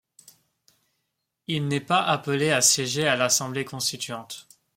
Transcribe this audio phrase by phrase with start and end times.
[1.45, 4.47] Il n'est pas appelé à siéger à l'Assemblée constituante.